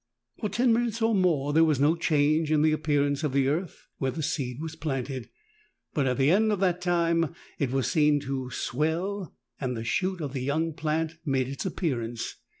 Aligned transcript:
For 0.39 0.49
ten 0.49 0.73
minutes 0.73 0.99
or 1.03 1.13
more 1.13 1.53
there 1.53 1.63
was 1.63 1.79
no 1.79 1.95
change 1.95 2.51
in 2.51 2.63
the 2.63 2.71
appearance 2.71 3.21
of 3.23 3.33
the 3.33 3.47
earth 3.47 3.85
where 3.99 4.09
the 4.09 4.23
seed 4.23 4.59
was 4.59 4.75
planted; 4.75 5.29
but 5.93 6.07
at 6.07 6.17
the 6.17 6.31
end 6.31 6.51
of 6.51 6.59
that 6.61 6.81
time 6.81 7.35
it 7.59 7.69
was 7.69 7.85
seen 7.91 8.19
to 8.21 8.49
swell 8.49 9.37
and 9.59 9.77
the 9.77 9.83
shoot 9.83 10.19
of 10.19 10.33
the 10.33 10.41
young 10.41 10.73
plant 10.73 11.19
made 11.23 11.47
its 11.47 11.67
appearance. 11.67 12.37